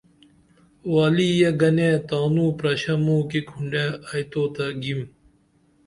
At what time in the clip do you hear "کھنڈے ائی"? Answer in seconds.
3.49-4.23